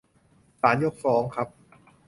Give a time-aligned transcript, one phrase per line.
[0.61, 1.47] ศาลยกฟ้องครับ:'